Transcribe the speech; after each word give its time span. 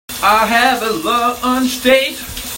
I 0.23 0.45
have 0.47 0.81
a 0.81 0.89
lunch 1.05 1.83
date. 1.83 2.17